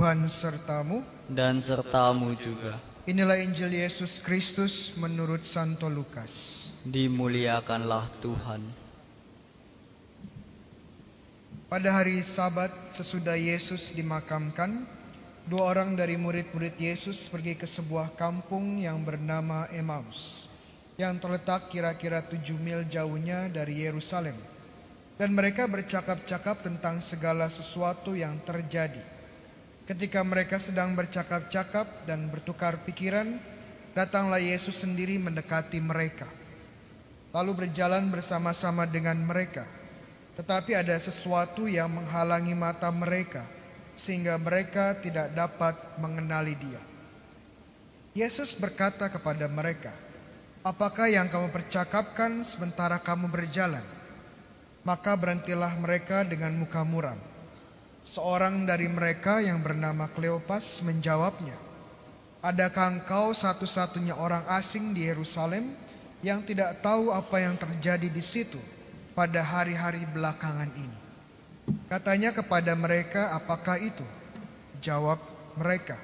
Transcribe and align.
Tuhan 0.00 0.32
sertamu. 0.32 1.04
dan 1.28 1.60
sertamu 1.60 2.32
juga. 2.32 2.80
Inilah 3.04 3.36
Injil 3.36 3.84
Yesus 3.84 4.16
Kristus 4.24 4.96
menurut 4.96 5.44
Santo 5.44 5.92
Lukas. 5.92 6.32
Dimuliakanlah 6.88 8.08
Tuhan. 8.24 8.64
Pada 11.68 12.00
hari 12.00 12.24
Sabat 12.24 12.72
sesudah 12.96 13.36
Yesus 13.36 13.92
dimakamkan, 13.92 14.88
dua 15.44 15.76
orang 15.76 15.92
dari 15.92 16.16
murid-murid 16.16 16.80
Yesus 16.80 17.28
pergi 17.28 17.60
ke 17.60 17.68
sebuah 17.68 18.16
kampung 18.16 18.80
yang 18.80 19.04
bernama 19.04 19.68
Emmaus, 19.68 20.48
yang 20.96 21.20
terletak 21.20 21.68
kira-kira 21.68 22.24
tujuh 22.24 22.56
mil 22.56 22.88
jauhnya 22.88 23.52
dari 23.52 23.84
Yerusalem. 23.84 24.40
Dan 25.20 25.36
mereka 25.36 25.68
bercakap-cakap 25.68 26.64
tentang 26.64 27.04
segala 27.04 27.52
sesuatu 27.52 28.16
yang 28.16 28.40
terjadi. 28.48 29.19
Ketika 29.90 30.22
mereka 30.22 30.62
sedang 30.62 30.94
bercakap-cakap 30.94 32.06
dan 32.06 32.30
bertukar 32.30 32.78
pikiran, 32.86 33.42
datanglah 33.90 34.38
Yesus 34.38 34.86
sendiri 34.86 35.18
mendekati 35.18 35.82
mereka. 35.82 36.30
Lalu 37.34 37.66
berjalan 37.66 38.06
bersama-sama 38.06 38.86
dengan 38.86 39.18
mereka. 39.18 39.66
Tetapi 40.38 40.78
ada 40.78 40.94
sesuatu 40.94 41.66
yang 41.66 41.90
menghalangi 41.90 42.54
mata 42.54 42.86
mereka, 42.94 43.42
sehingga 43.98 44.38
mereka 44.38 44.94
tidak 45.02 45.34
dapat 45.34 45.74
mengenali 45.98 46.54
Dia. 46.54 46.78
Yesus 48.14 48.54
berkata 48.54 49.10
kepada 49.10 49.50
mereka, 49.50 49.90
"Apakah 50.62 51.10
yang 51.10 51.26
kamu 51.26 51.50
percakapkan 51.50 52.46
sementara 52.46 53.02
kamu 53.02 53.26
berjalan?" 53.26 53.82
Maka 54.86 55.18
berhentilah 55.18 55.74
mereka 55.82 56.22
dengan 56.22 56.54
muka 56.54 56.86
muram. 56.86 57.29
Seorang 58.00 58.64
dari 58.64 58.88
mereka 58.88 59.44
yang 59.44 59.60
bernama 59.60 60.08
Kleopas 60.08 60.80
menjawabnya, 60.80 61.56
"Adakah 62.40 63.00
engkau 63.00 63.36
satu-satunya 63.36 64.16
orang 64.16 64.48
asing 64.56 64.96
di 64.96 65.04
Yerusalem 65.04 65.76
yang 66.24 66.40
tidak 66.48 66.80
tahu 66.80 67.12
apa 67.12 67.36
yang 67.44 67.60
terjadi 67.60 68.08
di 68.08 68.24
situ 68.24 68.58
pada 69.12 69.44
hari-hari 69.44 70.08
belakangan 70.08 70.72
ini?" 70.72 70.98
Katanya 71.92 72.32
kepada 72.32 72.72
mereka, 72.72 73.36
"Apakah 73.36 73.76
itu?" 73.76 74.06
Jawab 74.80 75.20
mereka, 75.60 76.00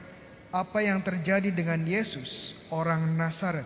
"Apa 0.53 0.85
yang 0.85 1.01
terjadi 1.01 1.49
dengan 1.49 1.81
Yesus, 1.81 2.61
orang 2.69 3.09
Nazaret? 3.17 3.65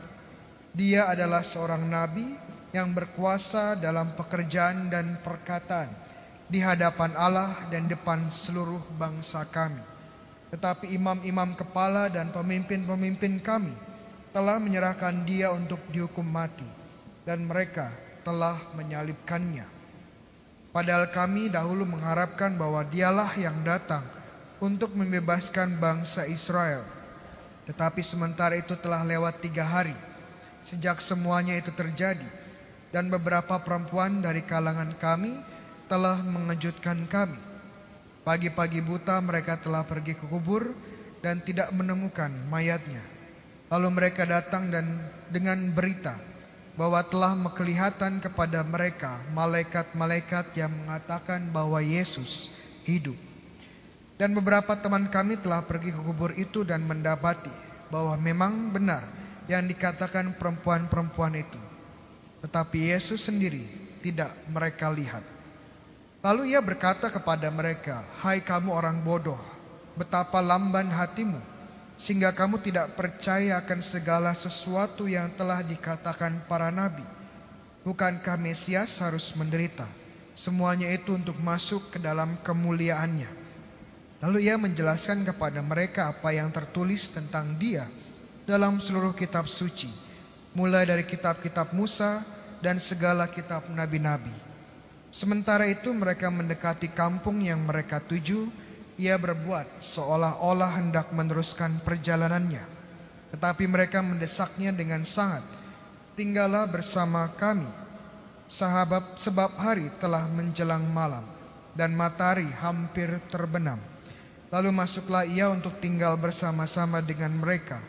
Dia 0.70 1.10
adalah 1.10 1.42
seorang 1.42 1.82
nabi 1.82 2.38
yang 2.70 2.94
berkuasa 2.94 3.74
dalam 3.74 4.14
pekerjaan 4.14 4.86
dan 4.86 5.18
perkataan 5.18 6.09
di 6.50 6.58
hadapan 6.58 7.14
Allah 7.14 7.70
dan 7.70 7.86
depan 7.86 8.26
seluruh 8.28 8.82
bangsa 8.98 9.46
kami. 9.46 9.80
Tetapi 10.50 10.90
imam-imam 10.90 11.54
kepala 11.54 12.10
dan 12.10 12.34
pemimpin-pemimpin 12.34 13.38
kami 13.38 13.70
telah 14.34 14.58
menyerahkan 14.58 15.22
dia 15.22 15.54
untuk 15.54 15.78
dihukum 15.94 16.26
mati 16.26 16.66
dan 17.22 17.46
mereka 17.46 17.94
telah 18.26 18.58
menyalibkannya. 18.74 19.64
Padahal 20.74 21.10
kami 21.14 21.50
dahulu 21.50 21.86
mengharapkan 21.86 22.54
bahwa 22.58 22.82
dialah 22.82 23.30
yang 23.38 23.62
datang 23.62 24.02
untuk 24.58 24.94
membebaskan 24.94 25.78
bangsa 25.78 26.26
Israel. 26.26 26.82
Tetapi 27.70 28.02
sementara 28.02 28.58
itu 28.58 28.74
telah 28.78 29.06
lewat 29.06 29.38
tiga 29.38 29.62
hari 29.62 29.94
sejak 30.66 31.00
semuanya 31.00 31.56
itu 31.56 31.72
terjadi 31.72 32.26
dan 32.90 33.08
beberapa 33.08 33.62
perempuan 33.62 34.20
dari 34.20 34.44
kalangan 34.44 34.92
kami 34.98 35.40
telah 35.90 36.22
mengejutkan 36.22 37.10
kami. 37.10 37.34
Pagi-pagi 38.22 38.78
buta 38.78 39.18
mereka 39.18 39.58
telah 39.58 39.82
pergi 39.82 40.14
ke 40.14 40.22
kubur 40.30 40.70
dan 41.18 41.42
tidak 41.42 41.74
menemukan 41.74 42.30
mayatnya. 42.46 43.02
Lalu 43.66 43.88
mereka 43.90 44.22
datang 44.22 44.70
dan 44.70 44.86
dengan 45.34 45.74
berita 45.74 46.14
bahwa 46.78 47.02
telah 47.02 47.34
kelihatan 47.50 48.22
kepada 48.22 48.62
mereka 48.62 49.18
malaikat-malaikat 49.34 50.54
yang 50.54 50.70
mengatakan 50.70 51.50
bahwa 51.50 51.82
Yesus 51.82 52.54
hidup. 52.86 53.18
Dan 54.14 54.36
beberapa 54.36 54.78
teman 54.78 55.10
kami 55.10 55.42
telah 55.42 55.66
pergi 55.66 55.90
ke 55.90 56.00
kubur 56.06 56.30
itu 56.38 56.62
dan 56.62 56.86
mendapati 56.86 57.50
bahwa 57.90 58.14
memang 58.14 58.70
benar 58.70 59.02
yang 59.50 59.66
dikatakan 59.66 60.38
perempuan-perempuan 60.38 61.34
itu. 61.34 61.60
Tetapi 62.46 62.94
Yesus 62.94 63.26
sendiri 63.26 63.64
tidak 64.04 64.30
mereka 64.46 64.92
lihat. 64.92 65.39
Lalu 66.20 66.52
ia 66.52 66.60
berkata 66.60 67.08
kepada 67.08 67.48
mereka, 67.48 68.04
"Hai 68.20 68.44
kamu 68.44 68.68
orang 68.68 69.00
bodoh, 69.00 69.40
betapa 69.96 70.44
lamban 70.44 70.92
hatimu 70.92 71.40
sehingga 71.96 72.32
kamu 72.36 72.60
tidak 72.60 72.92
percaya 72.96 73.60
akan 73.60 73.80
segala 73.80 74.36
sesuatu 74.36 75.08
yang 75.08 75.32
telah 75.36 75.64
dikatakan 75.64 76.44
para 76.44 76.68
nabi. 76.68 77.04
Bukankah 77.88 78.36
Mesias 78.36 79.00
harus 79.00 79.32
menderita? 79.32 79.88
Semuanya 80.36 80.92
itu 80.92 81.16
untuk 81.16 81.40
masuk 81.40 81.88
ke 81.88 81.96
dalam 81.96 82.36
kemuliaannya." 82.44 83.40
Lalu 84.20 84.52
ia 84.52 84.60
menjelaskan 84.60 85.24
kepada 85.24 85.64
mereka 85.64 86.12
apa 86.12 86.36
yang 86.36 86.52
tertulis 86.52 87.08
tentang 87.08 87.56
dia 87.56 87.88
dalam 88.44 88.76
seluruh 88.76 89.16
kitab 89.16 89.48
suci, 89.48 89.88
mulai 90.52 90.84
dari 90.84 91.08
kitab-kitab 91.08 91.72
Musa 91.72 92.20
dan 92.60 92.76
segala 92.76 93.32
kitab 93.32 93.64
nabi-nabi. 93.72 94.49
Sementara 95.10 95.66
itu 95.66 95.90
mereka 95.90 96.30
mendekati 96.30 96.94
kampung 96.94 97.42
yang 97.42 97.66
mereka 97.66 97.98
tuju, 97.98 98.46
ia 98.94 99.18
berbuat 99.18 99.82
seolah-olah 99.82 100.70
hendak 100.78 101.10
meneruskan 101.10 101.82
perjalanannya. 101.82 102.62
Tetapi 103.34 103.64
mereka 103.66 104.06
mendesaknya 104.06 104.70
dengan 104.70 105.02
sangat, 105.02 105.42
"Tinggallah 106.14 106.70
bersama 106.70 107.26
kami, 107.34 107.66
sahabat, 108.46 109.18
sebab 109.18 109.50
hari 109.58 109.90
telah 109.98 110.30
menjelang 110.30 110.86
malam 110.86 111.26
dan 111.74 111.90
matahari 111.90 112.46
hampir 112.46 113.10
terbenam." 113.34 113.82
Lalu 114.50 114.70
masuklah 114.74 115.26
ia 115.26 115.50
untuk 115.50 115.78
tinggal 115.82 116.18
bersama-sama 116.18 117.02
dengan 117.02 117.34
mereka. 117.34 117.82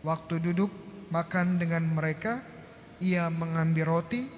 Waktu 0.00 0.40
duduk 0.40 0.72
makan 1.12 1.60
dengan 1.60 1.84
mereka, 1.92 2.40
ia 3.00 3.28
mengambil 3.32 4.00
roti, 4.00 4.28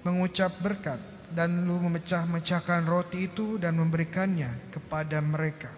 mengucap 0.00 0.56
berkat, 0.64 1.13
dan 1.32 1.64
lalu 1.64 1.88
memecah-mecahkan 1.88 2.84
roti 2.84 3.32
itu 3.32 3.56
dan 3.56 3.80
memberikannya 3.80 4.74
kepada 4.74 5.22
mereka. 5.24 5.72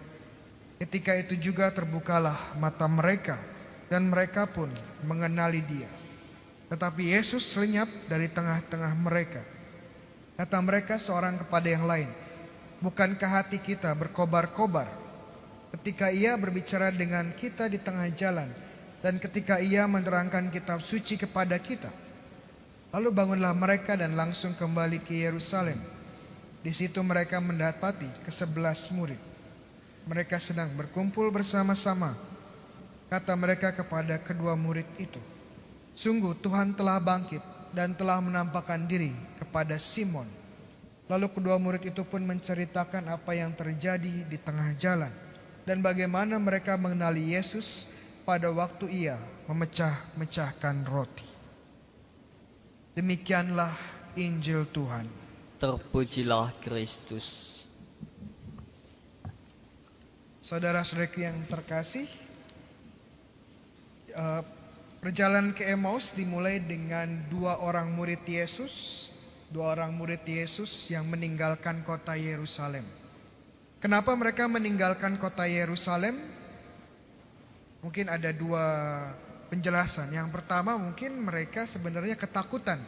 Ketika 0.76 1.14
itu 1.16 1.38
juga 1.38 1.70
terbukalah 1.72 2.58
mata 2.58 2.84
mereka, 2.90 3.38
dan 3.86 4.10
mereka 4.10 4.50
pun 4.50 4.68
mengenali 5.06 5.62
dia. 5.62 5.88
Tetapi 6.66 7.14
Yesus 7.14 7.46
lenyap 7.54 7.86
dari 8.10 8.26
tengah-tengah 8.26 8.92
mereka. 8.98 9.42
Kata 10.36 10.58
mereka 10.60 10.98
seorang 10.98 11.40
kepada 11.40 11.70
yang 11.70 11.86
lain, 11.86 12.10
Bukankah 12.76 13.40
hati 13.40 13.56
kita 13.56 13.88
berkobar-kobar 13.96 14.92
ketika 15.72 16.12
ia 16.12 16.36
berbicara 16.36 16.92
dengan 16.92 17.32
kita 17.32 17.72
di 17.72 17.80
tengah 17.80 18.12
jalan 18.12 18.52
dan 19.00 19.16
ketika 19.16 19.56
ia 19.64 19.88
menerangkan 19.88 20.52
kitab 20.52 20.84
suci 20.84 21.16
kepada 21.16 21.56
kita. 21.56 21.88
Lalu 22.94 23.08
bangunlah 23.10 23.54
mereka 23.54 23.98
dan 23.98 24.14
langsung 24.14 24.54
kembali 24.54 25.02
ke 25.02 25.26
Yerusalem. 25.26 25.78
Di 26.62 26.74
situ 26.74 26.98
mereka 27.02 27.38
mendapati 27.38 28.06
kesebelas 28.26 28.90
murid. 28.94 29.18
Mereka 30.06 30.38
sedang 30.38 30.70
berkumpul 30.74 31.30
bersama-sama. 31.34 32.14
Kata 33.06 33.34
mereka 33.38 33.70
kepada 33.74 34.18
kedua 34.18 34.58
murid 34.58 34.86
itu, 34.98 35.22
Sungguh 35.96 36.36
Tuhan 36.44 36.76
telah 36.76 37.00
bangkit 37.00 37.40
dan 37.72 37.96
telah 37.96 38.20
menampakkan 38.20 38.84
diri 38.84 39.16
kepada 39.40 39.80
Simon. 39.80 40.28
Lalu 41.08 41.32
kedua 41.32 41.56
murid 41.56 41.88
itu 41.88 42.04
pun 42.04 42.20
menceritakan 42.20 43.08
apa 43.08 43.32
yang 43.32 43.56
terjadi 43.56 44.28
di 44.28 44.36
tengah 44.36 44.76
jalan 44.76 45.08
dan 45.64 45.80
bagaimana 45.80 46.36
mereka 46.36 46.76
mengenali 46.76 47.32
Yesus 47.32 47.88
pada 48.28 48.52
waktu 48.52 48.92
ia 48.92 49.16
memecah-mecahkan 49.48 50.84
roti. 50.84 51.35
Demikianlah 52.96 53.76
Injil 54.16 54.64
Tuhan. 54.72 55.04
Terpujilah 55.60 56.56
Kristus. 56.64 57.60
Saudara-saudaraku 60.40 61.20
yang 61.20 61.44
terkasih, 61.44 62.08
eh, 64.16 64.42
perjalanan 65.04 65.52
ke 65.52 65.68
Emmaus 65.68 66.16
dimulai 66.16 66.56
dengan 66.56 67.20
dua 67.28 67.60
orang 67.60 67.92
murid 67.92 68.24
Yesus, 68.24 69.06
dua 69.52 69.76
orang 69.76 69.92
murid 69.92 70.24
Yesus 70.24 70.88
yang 70.88 71.04
meninggalkan 71.04 71.84
kota 71.84 72.16
Yerusalem. 72.16 72.88
Kenapa 73.76 74.16
mereka 74.16 74.48
meninggalkan 74.48 75.20
kota 75.20 75.44
Yerusalem? 75.44 76.16
Mungkin 77.84 78.08
ada 78.08 78.32
dua 78.32 78.64
penjelasan. 79.48 80.12
Yang 80.12 80.34
pertama 80.34 80.74
mungkin 80.76 81.22
mereka 81.22 81.64
sebenarnya 81.64 82.18
ketakutan. 82.18 82.82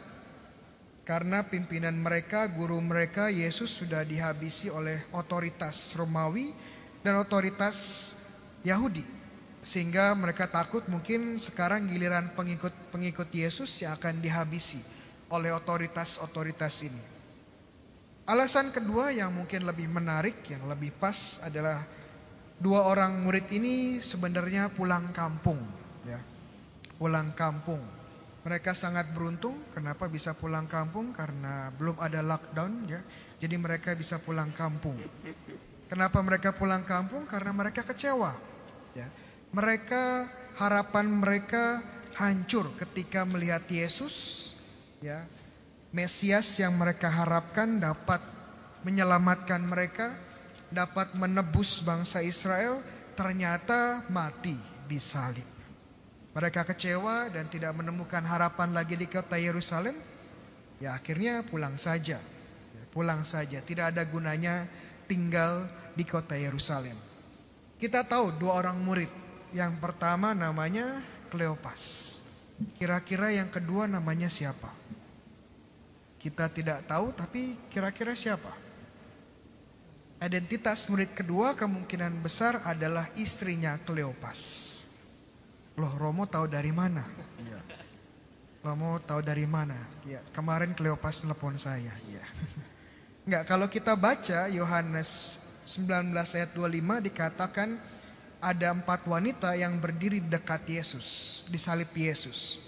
Karena 1.07 1.41
pimpinan 1.41 1.97
mereka, 1.97 2.45
guru 2.45 2.77
mereka 2.77 3.33
Yesus 3.33 3.81
sudah 3.81 4.05
dihabisi 4.05 4.69
oleh 4.69 5.09
otoritas 5.09 5.97
Romawi 5.97 6.53
dan 7.01 7.17
otoritas 7.17 8.13
Yahudi. 8.61 9.01
Sehingga 9.65 10.13
mereka 10.13 10.47
takut 10.47 10.85
mungkin 10.85 11.41
sekarang 11.41 11.89
giliran 11.89 12.31
pengikut-pengikut 12.37 13.27
Yesus 13.33 13.81
yang 13.81 13.97
akan 13.97 14.21
dihabisi 14.21 14.79
oleh 15.33 15.49
otoritas-otoritas 15.49 16.85
ini. 16.85 17.03
Alasan 18.29 18.69
kedua 18.69 19.09
yang 19.09 19.33
mungkin 19.33 19.65
lebih 19.65 19.89
menarik, 19.89 20.45
yang 20.45 20.69
lebih 20.69 20.93
pas 21.01 21.41
adalah 21.41 21.81
dua 22.61 22.85
orang 22.85 23.25
murid 23.25 23.49
ini 23.49 23.97
sebenarnya 23.97 24.69
pulang 24.77 25.09
kampung. 25.09 25.57
Pulang 26.99 27.31
kampung. 27.31 27.79
Mereka 28.43 28.75
sangat 28.75 29.11
beruntung. 29.15 29.55
Kenapa 29.71 30.11
bisa 30.11 30.35
pulang 30.35 30.67
kampung? 30.67 31.15
Karena 31.15 31.71
belum 31.75 31.95
ada 31.99 32.19
lockdown, 32.19 32.91
ya. 32.91 32.99
Jadi 33.39 33.55
mereka 33.55 33.95
bisa 33.95 34.19
pulang 34.19 34.51
kampung. 34.51 34.99
Kenapa 35.87 36.19
mereka 36.19 36.53
pulang 36.53 36.83
kampung? 36.83 37.23
Karena 37.25 37.55
mereka 37.55 37.87
kecewa. 37.87 38.35
Ya. 38.93 39.07
Mereka 39.55 40.27
harapan 40.59 41.07
mereka 41.09 41.81
hancur 42.19 42.67
ketika 42.77 43.23
melihat 43.23 43.63
Yesus, 43.71 44.53
ya. 44.99 45.23
Mesias 45.89 46.45
yang 46.61 46.77
mereka 46.77 47.09
harapkan 47.09 47.81
dapat 47.81 48.21
menyelamatkan 48.85 49.59
mereka, 49.63 50.13
dapat 50.69 51.17
menebus 51.17 51.81
bangsa 51.81 52.21
Israel, 52.21 52.79
ternyata 53.17 54.05
mati 54.07 54.53
di 54.85 55.01
salib. 55.01 55.58
Mereka 56.39 56.63
kecewa 56.63 57.27
dan 57.27 57.51
tidak 57.51 57.75
menemukan 57.75 58.23
harapan 58.23 58.71
lagi 58.71 58.95
di 58.95 59.11
kota 59.11 59.35
Yerusalem. 59.35 59.91
Ya 60.79 60.95
akhirnya 60.95 61.43
pulang 61.43 61.75
saja. 61.75 62.15
Ya, 62.71 62.83
pulang 62.95 63.27
saja, 63.27 63.59
tidak 63.59 63.91
ada 63.91 64.07
gunanya 64.07 64.63
tinggal 65.03 65.67
di 65.99 66.07
kota 66.07 66.39
Yerusalem. 66.39 66.95
Kita 67.75 68.07
tahu 68.07 68.39
dua 68.39 68.55
orang 68.55 68.79
murid. 68.79 69.11
Yang 69.51 69.83
pertama 69.83 70.31
namanya 70.31 71.03
Kleopas. 71.27 72.23
Kira-kira 72.79 73.35
yang 73.35 73.51
kedua 73.51 73.91
namanya 73.91 74.31
siapa? 74.31 74.71
Kita 76.23 76.47
tidak 76.47 76.87
tahu 76.87 77.11
tapi 77.19 77.59
kira-kira 77.67 78.15
siapa? 78.15 78.55
Identitas 80.23 80.87
murid 80.87 81.11
kedua 81.11 81.59
kemungkinan 81.59 82.15
besar 82.23 82.63
adalah 82.63 83.11
istrinya 83.19 83.75
Kleopas. 83.83 84.78
Loh 85.79 85.95
Romo 85.95 86.27
tahu 86.27 86.51
dari 86.51 86.75
mana? 86.75 87.07
Ya. 87.39 87.63
Romo 88.59 88.99
tahu 88.99 89.23
dari 89.23 89.47
mana? 89.47 89.79
Ya, 90.03 90.19
kemarin 90.35 90.75
Kleopas 90.75 91.23
telepon 91.23 91.55
saya. 91.55 91.95
Ya. 92.11 92.25
Enggak, 93.23 93.43
kalau 93.47 93.69
kita 93.69 93.93
baca 93.93 94.49
Yohanes 94.51 95.37
19 95.69 96.11
ayat 96.17 96.49
25 96.57 97.07
dikatakan 97.13 97.77
ada 98.41 98.67
empat 98.73 99.05
wanita 99.05 99.53
yang 99.53 99.77
berdiri 99.77 100.19
dekat 100.23 100.65
Yesus, 100.65 101.07
di 101.47 101.61
salib 101.61 101.91
Yesus. 101.93 102.59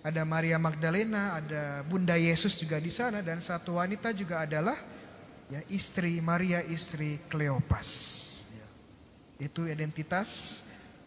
Ada 0.00 0.24
Maria 0.24 0.56
Magdalena, 0.56 1.36
ada 1.36 1.84
Bunda 1.84 2.16
Yesus 2.16 2.56
juga 2.56 2.80
di 2.80 2.90
sana 2.90 3.20
dan 3.20 3.44
satu 3.44 3.76
wanita 3.76 4.14
juga 4.16 4.46
adalah 4.46 4.78
ya 5.52 5.60
istri 5.70 6.18
Maria 6.22 6.64
istri 6.64 7.20
Kleopas. 7.30 7.90
Ya. 8.56 8.68
Itu 9.50 9.68
identitas 9.68 10.62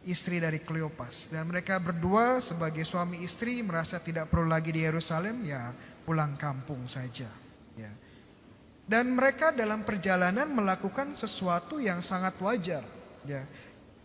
istri 0.08 0.40
dari 0.40 0.64
Kleopas 0.64 1.28
dan 1.34 1.50
mereka 1.52 1.76
berdua 1.82 2.40
sebagai 2.40 2.88
suami 2.88 3.20
istri 3.24 3.60
merasa 3.60 4.00
tidak 4.00 4.32
perlu 4.32 4.48
lagi 4.48 4.72
di 4.72 4.84
Yerusalem 4.84 5.44
ya 5.44 5.76
pulang 6.10 6.40
kampung 6.42 6.90
saja. 6.90 7.30
Ya. 7.78 7.92
Dan 8.90 9.14
mereka 9.14 9.54
dalam 9.54 9.86
perjalanan 9.86 10.50
melakukan 10.50 11.14
sesuatu 11.14 11.78
yang 11.78 12.02
sangat 12.02 12.34
wajar, 12.42 12.82
ya. 13.22 13.46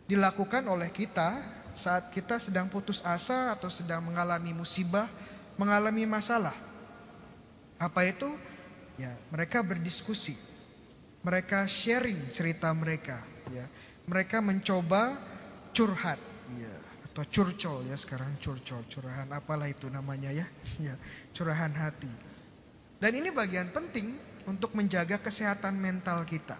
Dilakukan 0.04 0.68
oleh 0.68 0.92
kita 0.92 1.40
saat 1.72 2.12
kita 2.12 2.36
sedang 2.36 2.68
putus 2.68 3.00
asa 3.00 3.56
atau 3.56 3.72
sedang 3.72 4.04
mengalami 4.04 4.52
musibah, 4.52 5.08
mengalami 5.56 6.04
masalah. 6.04 6.52
Apa 7.80 8.04
itu? 8.04 8.28
Ya, 9.00 9.16
mereka 9.32 9.64
berdiskusi. 9.64 10.36
Mereka 11.24 11.64
sharing 11.64 12.36
cerita 12.36 12.68
mereka, 12.76 13.24
ya. 13.48 13.64
Mereka 14.04 14.44
mencoba 14.44 15.16
curhat, 15.74 16.22
ya, 16.54 16.74
atau 17.10 17.26
curcol 17.26 17.84
ya 17.90 17.98
sekarang 17.98 18.38
curcol, 18.38 18.86
curahan 18.86 19.26
apalah 19.34 19.66
itu 19.66 19.90
namanya 19.90 20.30
ya, 20.30 20.46
ya, 20.78 20.94
curahan 21.34 21.74
hati. 21.74 22.10
Dan 23.02 23.12
ini 23.18 23.34
bagian 23.34 23.74
penting 23.74 24.16
untuk 24.46 24.72
menjaga 24.72 25.20
kesehatan 25.20 25.76
mental 25.76 26.22
kita. 26.24 26.56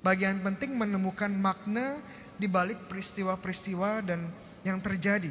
Bagian 0.00 0.40
penting 0.40 0.74
menemukan 0.74 1.28
makna 1.28 2.00
di 2.40 2.48
balik 2.48 2.88
peristiwa-peristiwa 2.88 4.00
dan 4.00 4.32
yang 4.64 4.80
terjadi 4.80 5.30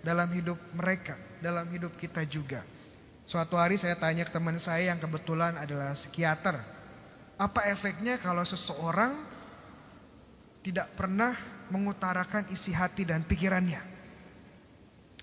dalam 0.00 0.32
hidup 0.32 0.56
mereka, 0.72 1.20
dalam 1.44 1.68
hidup 1.68 1.92
kita 2.00 2.24
juga. 2.24 2.64
Suatu 3.28 3.60
hari 3.60 3.76
saya 3.76 3.92
tanya 4.00 4.24
ke 4.24 4.32
teman 4.32 4.56
saya 4.56 4.88
yang 4.88 4.96
kebetulan 4.96 5.60
adalah 5.60 5.92
psikiater. 5.92 6.56
Apa 7.36 7.68
efeknya 7.68 8.16
kalau 8.16 8.40
seseorang 8.40 9.20
tidak 10.68 10.92
pernah 10.92 11.32
mengutarakan 11.72 12.52
isi 12.52 12.76
hati 12.76 13.08
dan 13.08 13.24
pikirannya? 13.24 13.80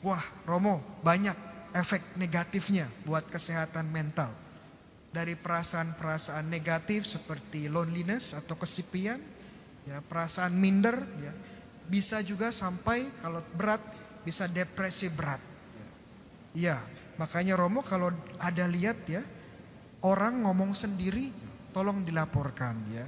Wah, 0.01 0.25
Romo, 0.49 0.81
banyak 1.05 1.37
efek 1.77 2.17
negatifnya 2.17 2.89
buat 3.05 3.29
kesehatan 3.29 3.93
mental 3.93 4.33
dari 5.13 5.37
perasaan-perasaan 5.37 6.49
negatif 6.49 7.05
seperti 7.05 7.69
loneliness 7.69 8.33
atau 8.33 8.57
kesepian, 8.57 9.21
ya, 9.85 10.01
perasaan 10.01 10.57
minder, 10.57 10.97
ya, 11.21 11.31
bisa 11.85 12.25
juga 12.25 12.49
sampai 12.49 13.05
kalau 13.21 13.45
berat 13.53 13.79
bisa 14.25 14.49
depresi 14.49 15.13
berat. 15.13 15.39
Ya, 16.57 16.73
ya 16.73 16.77
makanya 17.21 17.53
Romo 17.53 17.85
kalau 17.85 18.09
ada 18.41 18.65
lihat 18.65 18.97
ya 19.05 19.21
orang 20.01 20.41
ngomong 20.41 20.73
sendiri, 20.73 21.29
tolong 21.69 22.01
dilaporkan 22.01 22.75
ya. 22.89 23.05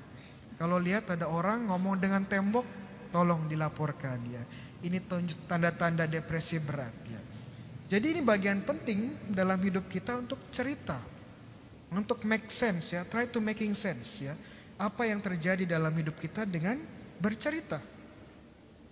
Kalau 0.58 0.82
lihat 0.82 1.14
ada 1.14 1.30
orang 1.30 1.70
ngomong 1.70 2.02
dengan 2.02 2.26
tembok, 2.26 2.66
tolong 3.14 3.46
dilaporkan 3.46 4.20
ya. 4.30 4.44
Ini 4.82 5.06
tanda-tanda 5.46 6.06
depresi 6.10 6.58
berat 6.62 6.96
ya. 7.06 7.22
Jadi 7.88 8.18
ini 8.18 8.22
bagian 8.26 8.66
penting 8.68 9.32
dalam 9.32 9.58
hidup 9.64 9.88
kita 9.88 10.20
untuk 10.20 10.52
cerita 10.52 11.18
untuk 11.88 12.28
make 12.28 12.52
sense 12.52 12.92
ya, 12.92 13.08
try 13.08 13.32
to 13.32 13.40
making 13.40 13.72
sense 13.72 14.20
ya. 14.20 14.36
Apa 14.78 15.08
yang 15.08 15.24
terjadi 15.24 15.64
dalam 15.66 15.96
hidup 15.96 16.20
kita 16.20 16.44
dengan 16.44 16.78
bercerita. 17.18 17.82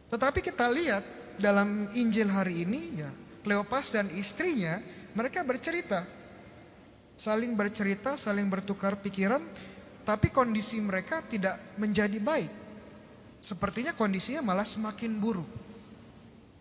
Tetapi 0.10 0.40
kita 0.42 0.66
lihat 0.72 1.04
dalam 1.38 1.92
Injil 1.94 2.32
hari 2.32 2.64
ini 2.64 3.04
ya, 3.04 3.12
Kleopas 3.46 3.94
dan 3.94 4.10
istrinya 4.16 4.82
mereka 5.14 5.46
bercerita. 5.46 6.08
Saling 7.20 7.54
bercerita, 7.54 8.18
saling 8.18 8.50
bertukar 8.50 8.98
pikiran, 8.98 9.44
tapi 10.06 10.30
kondisi 10.30 10.78
mereka 10.78 11.26
tidak 11.26 11.58
menjadi 11.82 12.22
baik. 12.22 12.54
Sepertinya 13.42 13.92
kondisinya 13.98 14.46
malah 14.46 14.66
semakin 14.66 15.18
buruk. 15.18 15.50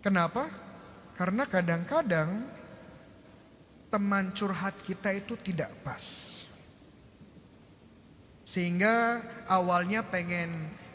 Kenapa? 0.00 0.48
Karena 1.14 1.46
kadang-kadang 1.46 2.48
teman 3.92 4.34
curhat 4.34 4.74
kita 4.82 5.14
itu 5.14 5.38
tidak 5.38 5.70
pas. 5.86 6.02
Sehingga 8.44 9.22
awalnya 9.48 10.04
pengen 10.04 10.50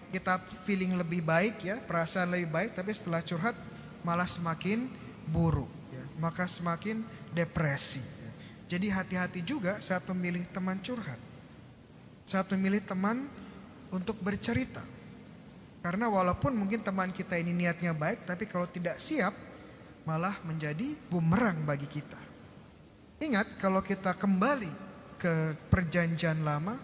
kita 0.09 0.41
feeling 0.65 0.97
lebih 0.97 1.21
baik 1.21 1.61
ya, 1.63 1.81
perasaan 1.81 2.33
lebih 2.33 2.49
baik, 2.49 2.71
tapi 2.77 2.91
setelah 2.93 3.21
curhat 3.23 3.55
malah 4.01 4.27
semakin 4.27 4.89
buruk 5.29 5.69
ya, 5.93 6.03
maka 6.17 6.45
semakin 6.49 7.05
depresi. 7.33 8.01
Ya. 8.01 8.31
Jadi 8.77 8.87
hati-hati 8.89 9.41
juga 9.45 9.77
saat 9.81 10.05
memilih 10.09 10.45
teman 10.53 10.77
curhat. 10.81 11.28
Saat 12.29 12.53
memilih 12.53 12.85
teman 12.85 13.25
untuk 13.89 14.21
bercerita. 14.21 14.85
Karena 15.81 16.05
walaupun 16.13 16.53
mungkin 16.53 16.85
teman 16.85 17.09
kita 17.09 17.41
ini 17.41 17.57
niatnya 17.57 17.97
baik, 17.97 18.29
tapi 18.29 18.45
kalau 18.45 18.69
tidak 18.69 19.01
siap 19.01 19.33
malah 20.05 20.37
menjadi 20.45 20.93
bumerang 21.09 21.65
bagi 21.65 21.89
kita. 21.89 22.21
Ingat 23.17 23.57
kalau 23.57 23.81
kita 23.81 24.13
kembali 24.13 24.69
ke 25.17 25.57
perjanjian 25.73 26.45
lama, 26.45 26.77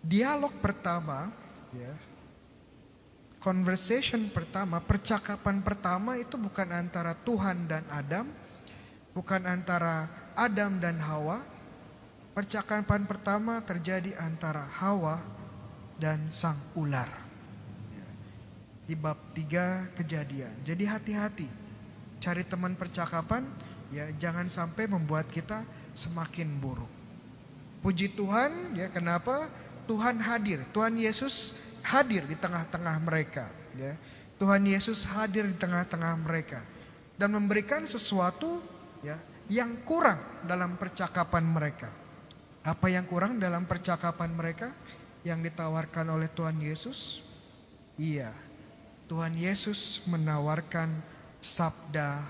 dialog 0.00 0.54
pertama, 0.62 1.28
ya, 1.74 1.92
conversation 3.42 4.30
pertama, 4.30 4.80
percakapan 4.80 5.60
pertama 5.60 6.16
itu 6.16 6.40
bukan 6.40 6.70
antara 6.70 7.12
Tuhan 7.26 7.68
dan 7.68 7.84
Adam, 7.92 8.30
bukan 9.12 9.42
antara 9.44 10.08
Adam 10.38 10.78
dan 10.78 10.96
Hawa. 11.02 11.57
Percakapan 12.38 13.02
pertama 13.02 13.58
terjadi 13.66 14.14
antara 14.14 14.62
Hawa 14.62 15.18
dan 15.98 16.30
sang 16.30 16.54
ular. 16.78 17.10
Ya. 17.90 18.06
Di 18.86 18.94
bab 18.94 19.18
3 19.34 19.90
kejadian. 19.98 20.54
Jadi 20.62 20.86
hati-hati. 20.86 21.50
Cari 22.22 22.46
teman 22.46 22.78
percakapan 22.78 23.42
ya 23.90 24.06
jangan 24.22 24.46
sampai 24.46 24.86
membuat 24.86 25.26
kita 25.34 25.66
semakin 25.98 26.62
buruk. 26.62 26.86
Puji 27.82 28.14
Tuhan 28.14 28.78
ya 28.78 28.86
kenapa 28.86 29.50
Tuhan 29.90 30.22
hadir. 30.22 30.62
Tuhan 30.70 30.94
Yesus 30.94 31.58
hadir 31.82 32.22
di 32.22 32.38
tengah-tengah 32.38 33.02
mereka, 33.02 33.50
ya. 33.74 33.98
Tuhan 34.38 34.62
Yesus 34.62 35.02
hadir 35.10 35.42
di 35.42 35.58
tengah-tengah 35.58 36.14
mereka 36.22 36.62
dan 37.18 37.34
memberikan 37.34 37.82
sesuatu 37.82 38.62
ya 39.02 39.18
yang 39.50 39.82
kurang 39.82 40.22
dalam 40.46 40.78
percakapan 40.78 41.42
mereka. 41.42 42.06
Apa 42.68 42.92
yang 42.92 43.08
kurang 43.08 43.40
dalam 43.40 43.64
percakapan 43.64 44.28
mereka 44.36 44.68
yang 45.24 45.40
ditawarkan 45.40 46.04
oleh 46.12 46.28
Tuhan 46.28 46.60
Yesus? 46.60 47.24
Iya. 47.96 48.36
Tuhan 49.08 49.32
Yesus 49.32 50.04
menawarkan 50.04 50.92
sabda 51.40 52.20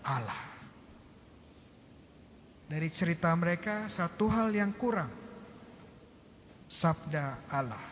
Allah. 0.00 0.40
Dari 2.72 2.88
cerita 2.88 3.28
mereka 3.36 3.84
satu 3.92 4.32
hal 4.32 4.48
yang 4.56 4.72
kurang. 4.72 5.12
Sabda 6.72 7.52
Allah. 7.52 7.84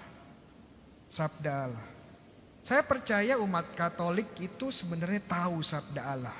Sabda 1.13 1.53
Allah. 1.69 1.87
Saya 2.65 2.81
percaya 2.81 3.37
umat 3.45 3.77
Katolik 3.77 4.41
itu 4.41 4.73
sebenarnya 4.73 5.21
tahu 5.29 5.61
sabda 5.61 6.01
Allah. 6.01 6.39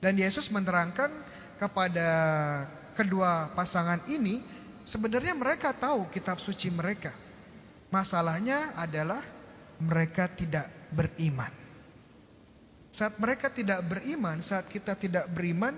Dan 0.00 0.16
Yesus 0.16 0.48
menerangkan 0.48 1.12
kepada 1.60 2.08
kedua 2.94 3.52
pasangan 3.52 4.06
ini, 4.08 4.40
sebenarnya 4.86 5.34
mereka 5.34 5.74
tahu 5.74 6.08
kitab 6.08 6.38
suci 6.38 6.70
mereka. 6.70 7.12
Masalahnya 7.90 8.74
adalah 8.78 9.22
mereka 9.82 10.30
tidak 10.30 10.70
beriman. 10.94 11.50
Saat 12.94 13.18
mereka 13.18 13.50
tidak 13.50 13.82
beriman, 13.90 14.38
saat 14.38 14.70
kita 14.70 14.94
tidak 14.94 15.26
beriman, 15.34 15.74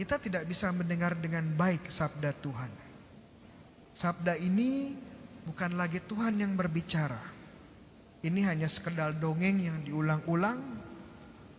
kita 0.00 0.16
tidak 0.16 0.48
bisa 0.48 0.72
mendengar 0.72 1.12
dengan 1.16 1.44
baik 1.52 1.92
sabda 1.92 2.32
Tuhan. 2.40 2.72
Sabda 3.92 4.40
ini 4.40 4.96
bukan 5.44 5.76
lagi 5.76 6.00
Tuhan 6.04 6.40
yang 6.40 6.56
berbicara. 6.56 7.20
Ini 8.24 8.40
hanya 8.48 8.68
sekedar 8.68 9.16
dongeng 9.20 9.60
yang 9.60 9.78
diulang-ulang, 9.84 10.60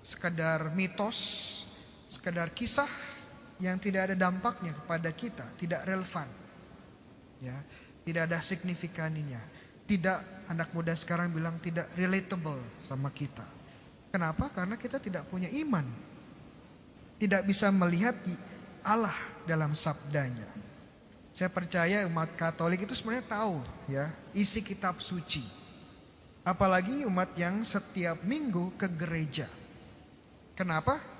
sekedar 0.01 0.73
mitos, 0.73 1.17
sekedar 2.09 2.49
kisah 2.51 3.06
yang 3.57 3.81
tidak 3.81 4.11
ada 4.11 4.15
dampaknya 4.17 4.73
kepada 4.77 5.09
kita, 5.13 5.45
tidak 5.57 5.85
relevan. 5.85 6.29
Ya, 7.41 7.57
tidak 8.05 8.29
ada 8.29 8.39
signifikaninya. 8.41 9.41
Tidak 9.87 10.49
anak 10.51 10.75
muda 10.75 10.91
sekarang 10.95 11.31
bilang 11.31 11.59
tidak 11.63 11.87
relatable 11.95 12.59
sama 12.83 13.07
kita. 13.11 13.45
Kenapa? 14.11 14.51
Karena 14.51 14.75
kita 14.75 14.99
tidak 14.99 15.27
punya 15.31 15.47
iman. 15.63 15.85
Tidak 17.17 17.41
bisa 17.47 17.71
melihat 17.71 18.13
Allah 18.83 19.15
dalam 19.47 19.73
sabdanya. 19.73 20.47
Saya 21.31 21.53
percaya 21.53 22.07
umat 22.09 22.33
Katolik 22.33 22.89
itu 22.89 22.97
sebenarnya 22.97 23.29
tahu 23.29 23.61
ya 23.91 24.09
isi 24.33 24.63
kitab 24.65 24.97
suci. 25.03 25.45
Apalagi 26.41 27.03
umat 27.05 27.35
yang 27.35 27.61
setiap 27.61 28.23
minggu 28.23 28.73
ke 28.79 28.87
gereja. 28.89 29.51
Kenapa? 30.57 31.16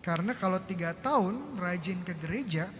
Karena 0.00 0.32
kalau 0.32 0.62
tiga 0.62 0.94
tahun 0.94 1.58
rajin 1.58 2.00
ke 2.06 2.14
gereja, 2.22 2.70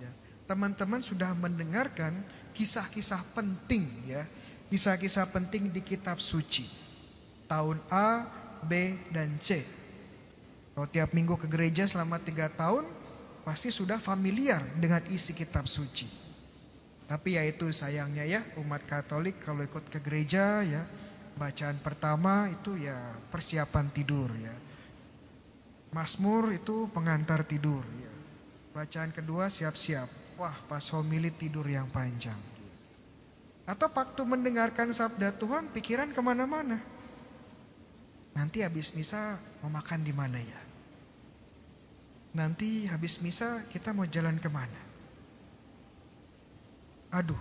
ya, 0.00 0.10
teman-teman 0.48 1.04
sudah 1.04 1.36
mendengarkan 1.36 2.24
kisah-kisah 2.56 3.20
penting 3.36 4.08
ya, 4.08 4.24
kisah-kisah 4.72 5.28
penting 5.30 5.68
di 5.70 5.84
kitab 5.84 6.18
suci. 6.18 6.66
Tahun 7.48 7.78
A, 7.88 8.28
B, 8.64 8.96
dan 9.12 9.36
C. 9.40 9.64
Kalau 10.76 10.88
tiap 10.88 11.10
minggu 11.16 11.34
ke 11.40 11.48
gereja 11.48 11.88
selama 11.88 12.20
tiga 12.20 12.52
tahun, 12.52 12.84
pasti 13.42 13.72
sudah 13.72 13.96
familiar 13.96 14.60
dengan 14.76 15.00
isi 15.08 15.32
kitab 15.32 15.64
suci. 15.64 16.28
Tapi 17.08 17.40
ya 17.40 17.42
itu 17.48 17.72
sayangnya 17.72 18.28
ya 18.28 18.44
umat 18.60 18.84
Katolik 18.84 19.40
kalau 19.40 19.64
ikut 19.64 19.88
ke 19.88 19.96
gereja 20.04 20.60
ya 20.60 20.84
bacaan 21.40 21.80
pertama 21.80 22.52
itu 22.52 22.76
ya 22.76 23.16
persiapan 23.32 23.88
tidur 23.96 24.28
ya. 24.36 24.52
Mazmur 25.88 26.52
itu 26.52 26.88
pengantar 26.92 27.48
tidur 27.48 27.80
ya. 27.80 28.12
Bacaan 28.76 29.10
kedua 29.10 29.48
siap-siap. 29.48 30.36
Wah, 30.38 30.54
pas 30.70 30.84
homili 30.94 31.34
tidur 31.34 31.66
yang 31.66 31.90
panjang. 31.90 32.38
Atau 33.66 33.90
waktu 33.90 34.22
mendengarkan 34.22 34.94
sabda 34.94 35.34
Tuhan 35.36 35.72
pikiran 35.74 36.14
ke 36.14 36.20
mana-mana. 36.22 36.78
Nanti 38.38 38.62
habis 38.62 38.94
misa 38.94 39.36
mau 39.60 39.72
makan 39.72 40.06
di 40.06 40.14
mana 40.14 40.38
ya? 40.38 40.60
Nanti 42.38 42.86
habis 42.86 43.18
misa 43.18 43.66
kita 43.72 43.90
mau 43.90 44.06
jalan 44.06 44.38
ke 44.38 44.46
mana? 44.46 44.80
Aduh, 47.10 47.40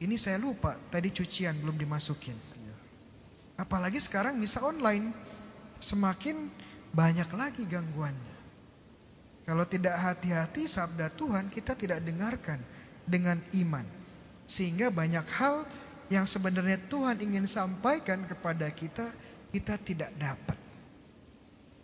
ini 0.00 0.16
saya 0.16 0.40
lupa 0.40 0.78
tadi 0.88 1.12
cucian 1.12 1.58
belum 1.60 1.76
dimasukin. 1.76 2.38
Apalagi 3.60 4.00
sekarang 4.00 4.40
misa 4.40 4.64
online, 4.64 5.12
semakin 5.84 6.48
banyak 6.90 7.30
lagi 7.34 7.62
gangguannya. 7.66 8.36
Kalau 9.46 9.66
tidak 9.66 9.96
hati-hati 9.98 10.70
sabda 10.70 11.10
Tuhan 11.14 11.50
kita 11.50 11.74
tidak 11.74 12.02
dengarkan 12.06 12.62
dengan 13.06 13.42
iman. 13.58 13.86
Sehingga 14.46 14.90
banyak 14.90 15.26
hal 15.26 15.66
yang 16.10 16.26
sebenarnya 16.26 16.78
Tuhan 16.90 17.22
ingin 17.22 17.46
sampaikan 17.46 18.26
kepada 18.26 18.66
kita, 18.74 19.14
kita 19.54 19.78
tidak 19.82 20.10
dapat. 20.18 20.58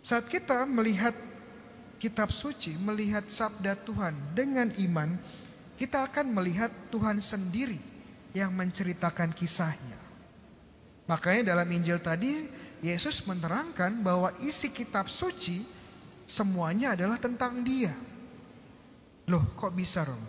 Saat 0.03 0.27
kita 0.27 0.67
melihat 0.67 1.15
kitab 1.99 2.31
suci, 2.31 2.75
melihat 2.75 3.27
sabda 3.27 3.75
Tuhan 3.83 4.15
dengan 4.35 4.71
iman, 4.79 5.15
kita 5.79 6.07
akan 6.11 6.31
melihat 6.35 6.69
Tuhan 6.91 7.19
sendiri 7.23 7.79
yang 8.35 8.51
menceritakan 8.53 9.31
kisahnya. 9.31 9.99
Makanya 11.07 11.55
dalam 11.55 11.67
Injil 11.71 12.03
tadi 12.03 12.47
Yesus 12.85 13.25
menerangkan 13.25 14.05
bahwa 14.05 14.29
isi 14.43 14.69
kitab 14.69 15.09
suci 15.09 15.65
semuanya 16.29 16.93
adalah 16.93 17.17
tentang 17.17 17.65
dia. 17.65 17.93
Loh 19.27 19.43
kok 19.57 19.73
bisa 19.73 20.05
Rom? 20.05 20.21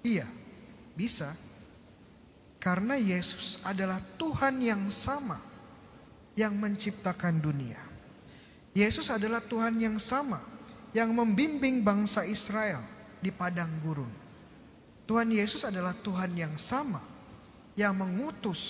Iya, 0.00 0.24
bisa. 0.96 1.34
Karena 2.58 2.98
Yesus 2.98 3.60
adalah 3.62 4.00
Tuhan 4.18 4.58
yang 4.64 4.88
sama 4.88 5.38
yang 6.34 6.56
menciptakan 6.56 7.38
dunia. 7.38 7.78
Yesus 8.74 9.12
adalah 9.12 9.44
Tuhan 9.44 9.78
yang 9.78 10.00
sama 10.00 10.40
yang 10.96 11.12
membimbing 11.12 11.84
bangsa 11.84 12.24
Israel 12.24 12.80
di 13.20 13.28
padang 13.28 13.70
gurun. 13.84 14.10
Tuhan 15.04 15.28
Yesus 15.28 15.64
adalah 15.68 15.92
Tuhan 16.00 16.32
yang 16.36 16.54
sama 16.56 17.00
yang 17.78 17.94
mengutus 17.94 18.60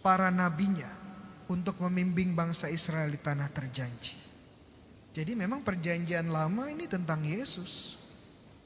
para 0.00 0.30
nabinya 0.30 1.07
untuk 1.48 1.80
membimbing 1.80 2.36
bangsa 2.36 2.68
Israel 2.68 3.08
di 3.08 3.20
tanah 3.20 3.48
terjanji. 3.52 4.16
Jadi 5.16 5.32
memang 5.34 5.64
perjanjian 5.64 6.28
lama 6.28 6.68
ini 6.68 6.84
tentang 6.86 7.24
Yesus. 7.24 7.96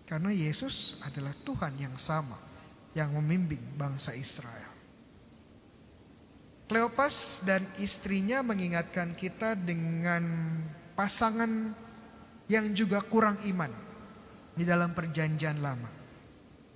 Karena 0.05 0.35
Yesus 0.35 0.99
adalah 1.01 1.33
Tuhan 1.47 1.79
yang 1.79 1.97
sama 1.97 2.37
yang 2.93 3.15
membimbing 3.17 3.62
bangsa 3.79 4.12
Israel. 4.12 4.69
Kleopas 6.69 7.45
dan 7.45 7.65
istrinya 7.81 8.45
mengingatkan 8.45 9.17
kita 9.17 9.57
dengan 9.57 10.25
pasangan 10.97 11.73
yang 12.49 12.73
juga 12.77 13.01
kurang 13.05 13.41
iman 13.49 13.73
di 14.53 14.65
dalam 14.69 14.93
perjanjian 14.93 15.61
lama. 15.65 15.89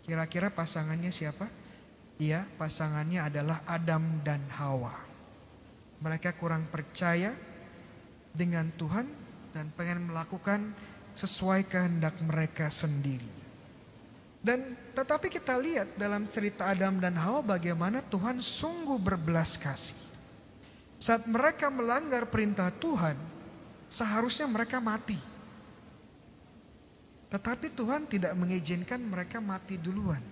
Kira-kira 0.04 0.48
pasangannya 0.52 1.12
siapa? 1.12 1.48
Iya, 2.16 2.48
pasangannya 2.56 3.20
adalah 3.20 3.60
Adam 3.68 4.24
dan 4.24 4.40
Hawa. 4.48 5.05
Mereka 6.00 6.36
kurang 6.36 6.68
percaya 6.68 7.32
dengan 8.36 8.68
Tuhan 8.76 9.08
dan 9.56 9.72
pengen 9.72 10.12
melakukan 10.12 10.76
sesuai 11.16 11.64
kehendak 11.72 12.20
mereka 12.20 12.68
sendiri. 12.68 13.48
Dan 14.44 14.76
tetapi 14.94 15.32
kita 15.32 15.56
lihat 15.58 15.96
dalam 15.96 16.28
cerita 16.30 16.68
Adam 16.70 17.00
dan 17.00 17.16
Hawa 17.18 17.42
bagaimana 17.42 18.04
Tuhan 18.04 18.38
sungguh 18.38 19.00
berbelas 19.00 19.56
kasih. 19.58 19.96
Saat 21.02 21.26
mereka 21.26 21.72
melanggar 21.72 22.28
perintah 22.30 22.70
Tuhan, 22.70 23.16
seharusnya 23.90 24.46
mereka 24.46 24.78
mati. 24.78 25.18
Tetapi 27.26 27.74
Tuhan 27.74 28.06
tidak 28.06 28.32
mengizinkan 28.38 29.02
mereka 29.02 29.42
mati 29.42 29.76
duluan. 29.82 30.22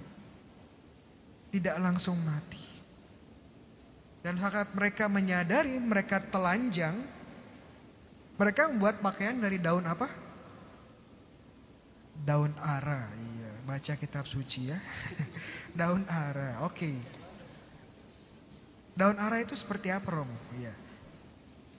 Tidak 1.51 1.77
langsung 1.83 2.15
mati. 2.23 2.74
Dan 4.25 4.41
saat 4.41 4.73
mereka 4.73 5.05
menyadari 5.05 5.77
mereka 5.77 6.17
telanjang, 6.17 6.97
mereka 8.41 8.73
membuat 8.73 9.05
pakaian 9.05 9.37
dari 9.37 9.61
daun 9.61 9.85
apa? 9.85 10.09
Daun 12.25 12.57
ara. 12.57 13.05
Iya, 13.13 13.53
baca 13.69 13.93
kitab 14.01 14.25
suci 14.25 14.73
ya. 14.73 14.81
daun 15.79 16.09
ara. 16.09 16.65
Oke. 16.65 16.89
Okay. 16.89 16.97
Daun 18.97 19.21
ara 19.21 19.45
itu 19.45 19.53
seperti 19.53 19.93
apa, 19.93 20.09
Rom? 20.09 20.31
Iya. 20.57 20.73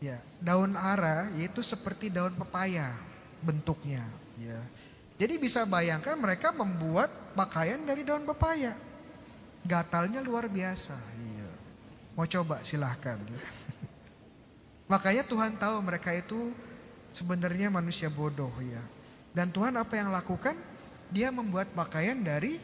Ya, 0.04 0.18
daun 0.44 0.78
ara 0.78 1.32
yaitu 1.40 1.66
seperti 1.66 2.14
daun 2.14 2.36
pepaya 2.36 2.94
bentuknya, 3.42 4.06
ya. 4.38 4.60
Jadi 5.16 5.40
bisa 5.40 5.64
bayangkan 5.64 6.20
mereka 6.20 6.52
membuat 6.52 7.10
pakaian 7.34 7.82
dari 7.82 8.06
daun 8.06 8.28
pepaya. 8.28 8.76
gatalnya 9.66 10.22
luar 10.22 10.46
biasa. 10.46 10.94
Iya. 10.94 11.45
Mau 12.16 12.24
coba 12.26 12.64
silahkan. 12.64 13.20
Makanya 14.92 15.28
Tuhan 15.28 15.60
tahu 15.60 15.84
mereka 15.84 16.16
itu 16.16 16.56
sebenarnya 17.12 17.68
manusia 17.68 18.08
bodoh 18.08 18.52
ya. 18.64 18.82
Dan 19.36 19.52
Tuhan 19.52 19.76
apa 19.76 20.00
yang 20.00 20.10
lakukan? 20.16 20.56
Dia 21.12 21.30
membuat 21.30 21.76
pakaian 21.76 22.18
dari 22.18 22.58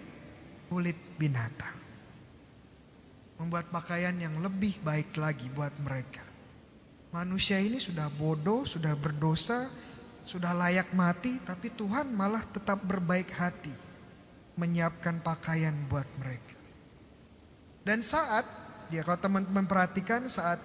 kulit 0.72 0.96
binatang. 1.20 1.75
Membuat 3.36 3.67
pakaian 3.70 4.15
yang 4.15 4.39
lebih 4.39 4.79
baik 4.81 5.12
lagi 5.20 5.51
buat 5.51 5.75
mereka. 5.84 6.24
Manusia 7.12 7.60
ini 7.60 7.75
sudah 7.75 8.08
bodoh, 8.08 8.63
sudah 8.63 8.96
berdosa, 8.96 9.67
sudah 10.24 10.55
layak 10.55 10.96
mati, 10.96 11.43
tapi 11.43 11.74
Tuhan 11.75 12.08
malah 12.15 12.46
tetap 12.55 12.79
berbaik 12.88 13.27
hati 13.36 13.74
menyiapkan 14.55 15.20
pakaian 15.20 15.75
buat 15.89 16.08
mereka. 16.22 16.55
Dan 17.81 18.05
saat 18.05 18.46
ya 18.91 19.01
kalau 19.07 19.19
teman-teman 19.19 19.65
perhatikan 19.65 20.27
saat 20.27 20.60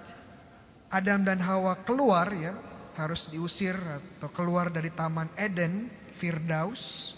Adam 0.90 1.22
dan 1.26 1.38
Hawa 1.42 1.78
keluar 1.82 2.30
ya, 2.34 2.54
harus 2.98 3.28
diusir 3.30 3.74
atau 3.76 4.30
keluar 4.30 4.70
dari 4.70 4.90
taman 4.90 5.30
Eden, 5.34 5.90
Firdaus. 6.18 7.14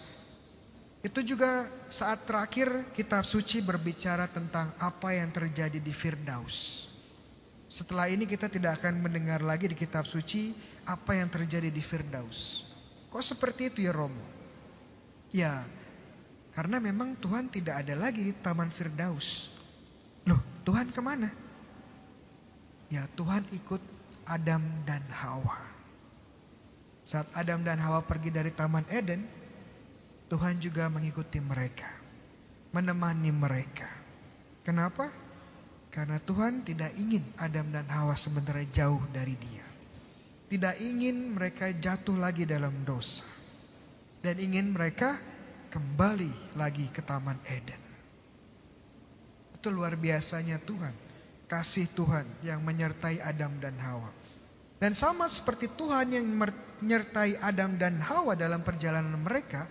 Itu 0.98 1.22
juga 1.22 1.70
saat 1.86 2.26
terakhir 2.26 2.90
kitab 2.90 3.22
suci 3.22 3.62
berbicara 3.62 4.26
tentang 4.28 4.74
apa 4.82 5.14
yang 5.14 5.30
terjadi 5.30 5.78
di 5.78 5.94
Firdaus. 5.94 6.88
Setelah 7.68 8.08
ini 8.08 8.24
kita 8.24 8.48
tidak 8.48 8.82
akan 8.82 9.04
mendengar 9.04 9.44
lagi 9.44 9.68
di 9.68 9.76
kitab 9.76 10.08
suci 10.08 10.56
apa 10.88 11.14
yang 11.14 11.28
terjadi 11.28 11.68
di 11.68 11.84
Firdaus. 11.84 12.64
Kok 13.12 13.24
seperti 13.24 13.70
itu 13.70 13.84
ya 13.84 13.92
Romo? 13.92 14.24
Ya, 15.28 15.68
karena 16.56 16.80
memang 16.80 17.14
Tuhan 17.20 17.52
tidak 17.52 17.84
ada 17.84 17.94
lagi 17.94 18.24
di 18.24 18.34
Taman 18.34 18.72
Firdaus. 18.72 19.57
Tuhan 20.68 20.92
ke 20.92 21.00
mana? 21.00 21.32
Ya, 22.92 23.08
Tuhan 23.16 23.40
ikut 23.56 23.80
Adam 24.28 24.60
dan 24.84 25.00
Hawa. 25.08 25.56
Saat 27.08 27.32
Adam 27.32 27.64
dan 27.64 27.80
Hawa 27.80 28.04
pergi 28.04 28.28
dari 28.28 28.52
Taman 28.52 28.84
Eden, 28.92 29.24
Tuhan 30.28 30.60
juga 30.60 30.92
mengikuti 30.92 31.40
mereka, 31.40 31.88
menemani 32.76 33.32
mereka. 33.32 33.88
Kenapa? 34.60 35.08
Karena 35.88 36.20
Tuhan 36.20 36.60
tidak 36.68 36.92
ingin 37.00 37.24
Adam 37.40 37.72
dan 37.72 37.88
Hawa 37.88 38.12
sebenarnya 38.12 38.68
jauh 38.84 39.00
dari 39.08 39.40
dia. 39.40 39.64
Tidak 40.52 40.84
ingin 40.84 41.32
mereka 41.32 41.72
jatuh 41.72 42.20
lagi 42.20 42.44
dalam 42.44 42.84
dosa. 42.84 43.24
Dan 44.20 44.36
ingin 44.36 44.76
mereka 44.76 45.16
kembali 45.72 46.60
lagi 46.60 46.92
ke 46.92 47.00
Taman 47.00 47.40
Eden. 47.48 47.87
Itu 49.58 49.74
luar 49.74 49.98
biasanya 49.98 50.62
Tuhan. 50.62 50.94
Kasih 51.50 51.90
Tuhan 51.96 52.24
yang 52.46 52.62
menyertai 52.62 53.18
Adam 53.18 53.58
dan 53.58 53.74
Hawa. 53.80 54.14
Dan 54.78 54.94
sama 54.94 55.26
seperti 55.26 55.66
Tuhan 55.74 56.14
yang 56.14 56.26
menyertai 56.28 57.42
Adam 57.42 57.74
dan 57.74 57.98
Hawa 57.98 58.38
dalam 58.38 58.62
perjalanan 58.62 59.18
mereka. 59.18 59.66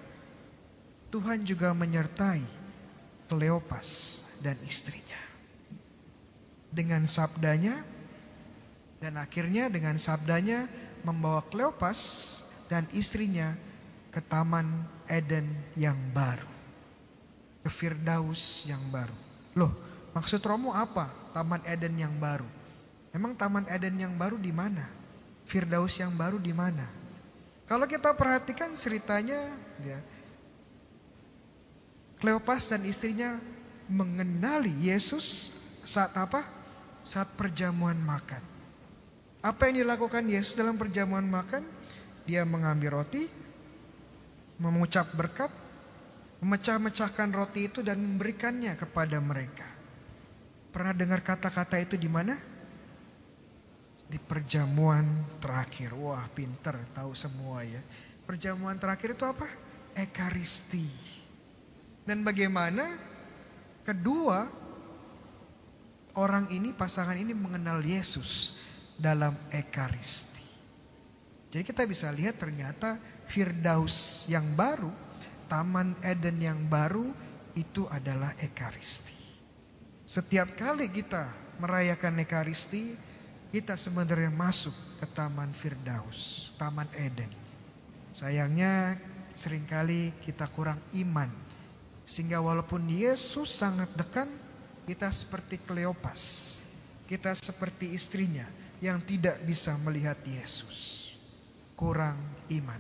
Tuhan 1.08 1.48
juga 1.48 1.72
menyertai 1.72 2.44
Kleopas 3.32 4.24
dan 4.44 4.60
istrinya 4.68 5.20
dengan 6.72 7.08
sabdanya 7.08 7.84
dan 9.00 9.16
akhirnya 9.16 9.72
dengan 9.72 9.96
sabdanya 9.96 10.68
membawa 11.08 11.44
Kleopas 11.48 12.00
dan 12.68 12.84
istrinya 12.92 13.56
ke 14.12 14.20
taman 14.24 14.88
Eden 15.08 15.48
yang 15.76 15.98
baru. 16.12 16.48
Ke 17.64 17.70
Firdaus 17.72 18.64
yang 18.68 18.82
baru. 18.92 19.27
Loh, 19.58 19.74
maksud 20.14 20.40
Romo 20.46 20.72
apa? 20.78 21.34
Taman 21.34 21.66
Eden 21.66 21.98
yang 21.98 22.14
baru. 22.22 22.46
Memang 23.18 23.34
taman 23.34 23.66
Eden 23.66 23.98
yang 23.98 24.14
baru 24.14 24.38
di 24.38 24.54
mana? 24.54 24.86
Firdaus 25.50 25.98
yang 25.98 26.14
baru 26.14 26.38
di 26.38 26.54
mana? 26.54 26.86
Kalau 27.66 27.90
kita 27.90 28.14
perhatikan 28.14 28.78
ceritanya 28.78 29.52
ya 29.82 30.00
Kleopas 32.18 32.70
dan 32.74 32.82
istrinya 32.86 33.38
mengenali 33.90 34.74
Yesus 34.90 35.54
saat 35.86 36.14
apa? 36.18 36.58
saat 37.08 37.40
perjamuan 37.40 37.96
makan. 37.96 38.44
Apa 39.40 39.72
yang 39.72 39.88
dilakukan 39.88 40.28
Yesus 40.28 40.60
dalam 40.60 40.76
perjamuan 40.76 41.24
makan? 41.24 41.64
Dia 42.28 42.44
mengambil 42.44 43.00
roti, 43.00 43.32
mengucap 44.60 45.08
berkat, 45.16 45.48
memecah-mecahkan 46.42 47.34
roti 47.34 47.70
itu 47.70 47.80
dan 47.82 47.98
memberikannya 47.98 48.78
kepada 48.78 49.18
mereka. 49.18 49.66
Pernah 50.70 50.94
dengar 50.94 51.26
kata-kata 51.26 51.82
itu 51.82 51.98
di 51.98 52.06
mana? 52.06 52.38
Di 54.06 54.22
perjamuan 54.22 55.26
terakhir. 55.42 55.98
Wah, 55.98 56.30
pinter, 56.32 56.78
tahu 56.94 57.18
semua 57.18 57.66
ya. 57.66 57.82
Perjamuan 58.30 58.78
terakhir 58.78 59.18
itu 59.18 59.26
apa? 59.26 59.50
Ekaristi. 59.98 60.86
Dan 62.06 62.22
bagaimana 62.22 62.96
kedua 63.82 64.48
orang 66.14 66.48
ini, 66.54 66.72
pasangan 66.78 67.18
ini 67.18 67.34
mengenal 67.34 67.82
Yesus 67.82 68.54
dalam 68.96 69.34
Ekaristi. 69.50 70.46
Jadi 71.48 71.64
kita 71.64 71.88
bisa 71.88 72.12
lihat 72.12 72.38
ternyata 72.38 73.00
Firdaus 73.32 74.28
yang 74.28 74.54
baru, 74.54 74.92
Taman 75.48 75.96
Eden 76.04 76.38
yang 76.44 76.60
baru 76.68 77.08
itu 77.56 77.88
adalah 77.88 78.36
Ekaristi. 78.38 79.16
Setiap 80.08 80.56
kali 80.56 80.88
kita 80.92 81.32
merayakan 81.60 82.22
Ekaristi, 82.22 82.96
kita 83.52 83.80
sebenarnya 83.80 84.32
masuk 84.32 84.76
ke 85.00 85.08
Taman 85.12 85.52
Firdaus, 85.56 86.52
Taman 86.60 86.88
Eden. 86.96 87.32
Sayangnya 88.12 89.00
sering 89.36 89.64
kali 89.68 90.12
kita 90.24 90.48
kurang 90.52 90.80
iman. 90.96 91.32
Sehingga 92.08 92.40
walaupun 92.40 92.88
Yesus 92.88 93.52
sangat 93.52 93.92
dekat, 93.96 94.32
kita 94.88 95.12
seperti 95.12 95.60
Kleopas. 95.60 96.56
Kita 97.08 97.36
seperti 97.36 97.92
istrinya 97.96 98.48
yang 98.80 99.04
tidak 99.04 99.44
bisa 99.44 99.76
melihat 99.84 100.20
Yesus. 100.24 101.12
Kurang 101.76 102.20
iman. 102.52 102.80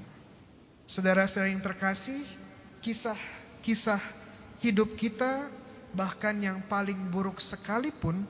Saudara-saudara 0.87 1.51
yang 1.51 1.59
terkasih, 1.59 2.23
kisah-kisah 2.81 4.01
hidup 4.63 4.97
kita 4.97 5.49
bahkan 5.93 6.35
yang 6.37 6.61
paling 6.65 6.97
buruk 7.09 7.41
sekalipun 7.41 8.25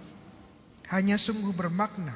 hanya 0.88 1.20
sungguh 1.20 1.52
bermakna 1.52 2.16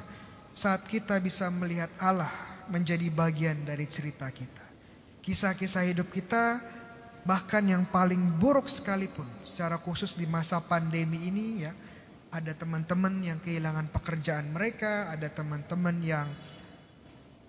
saat 0.56 0.84
kita 0.88 1.20
bisa 1.20 1.48
melihat 1.52 1.92
Allah 2.00 2.32
menjadi 2.68 3.08
bagian 3.12 3.64
dari 3.64 3.84
cerita 3.88 4.28
kita. 4.32 4.64
Kisah-kisah 5.22 5.86
hidup 5.86 6.08
kita 6.10 6.60
Bahkan 7.22 7.70
yang 7.70 7.84
paling 7.86 8.18
buruk 8.42 8.66
sekalipun 8.66 9.26
secara 9.46 9.78
khusus 9.78 10.18
di 10.18 10.26
masa 10.26 10.58
pandemi 10.58 11.30
ini 11.30 11.62
ya, 11.62 11.70
ada 12.34 12.50
teman-teman 12.50 13.14
yang 13.22 13.38
kehilangan 13.38 13.94
pekerjaan 13.94 14.50
mereka, 14.50 15.06
ada 15.06 15.30
teman-teman 15.30 16.02
yang 16.02 16.26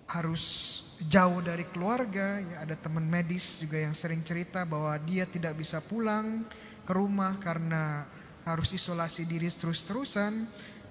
harus 0.06 0.78
jauh 1.08 1.40
dari 1.44 1.68
keluarga, 1.68 2.40
ya, 2.40 2.56
ada 2.64 2.76
teman 2.78 3.04
medis 3.04 3.60
juga 3.60 3.80
yang 3.80 3.92
sering 3.92 4.24
cerita 4.24 4.64
bahwa 4.64 4.96
dia 5.04 5.28
tidak 5.28 5.58
bisa 5.60 5.80
pulang 5.84 6.46
ke 6.84 6.92
rumah 6.92 7.36
karena 7.40 8.08
harus 8.44 8.72
isolasi 8.76 9.24
diri 9.24 9.48
terus-terusan 9.48 10.32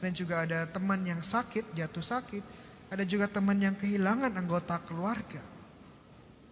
dan 0.01 0.11
juga 0.11 0.43
ada 0.43 0.65
teman 0.67 1.01
yang 1.05 1.21
sakit, 1.21 1.73
jatuh 1.77 2.03
sakit, 2.03 2.43
ada 2.91 3.03
juga 3.05 3.29
teman 3.29 3.57
yang 3.57 3.77
kehilangan 3.77 4.33
anggota 4.35 4.81
keluarga. 4.83 5.41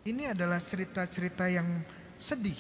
Ini 0.02 0.34
adalah 0.34 0.58
cerita-cerita 0.58 1.46
yang 1.46 1.86
sedih. 2.18 2.58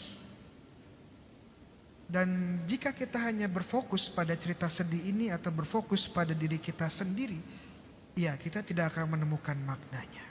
Dan 2.11 2.59
jika 2.67 2.91
kita 2.91 3.23
hanya 3.23 3.47
berfokus 3.47 4.11
pada 4.11 4.35
cerita 4.35 4.67
sedih 4.67 5.15
ini 5.15 5.31
atau 5.31 5.47
berfokus 5.47 6.11
pada 6.11 6.35
diri 6.35 6.59
kita 6.59 6.91
sendiri, 6.91 7.39
ya 8.19 8.35
kita 8.35 8.61
tidak 8.67 8.93
akan 8.93 9.15
menemukan 9.15 9.55
maknanya. 9.63 10.30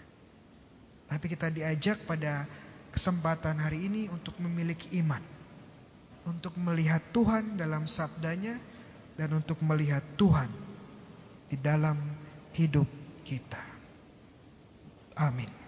Tapi 1.10 1.26
kita 1.26 1.50
diajak 1.50 2.06
pada 2.06 2.46
kesempatan 2.94 3.58
hari 3.58 3.90
ini 3.90 4.06
untuk 4.06 4.38
memiliki 4.38 4.94
iman. 5.02 5.20
Untuk 6.22 6.54
melihat 6.54 7.02
Tuhan 7.10 7.58
dalam 7.58 7.90
sabdanya 7.90 8.54
dan 9.18 9.34
untuk 9.34 9.58
melihat 9.66 10.06
Tuhan 10.14 10.48
di 11.50 11.58
dalam 11.58 11.98
hidup 12.54 12.86
kita. 13.26 13.58
Amin. 15.18 15.59